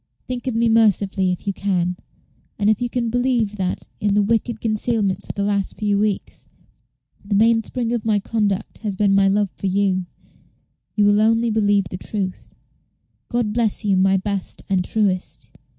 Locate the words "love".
9.27-9.51